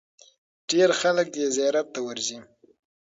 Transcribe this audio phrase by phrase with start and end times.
[0.69, 2.39] ډېر خلک یې زیارت ته ورځي.